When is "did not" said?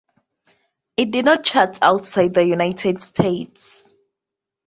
1.11-1.43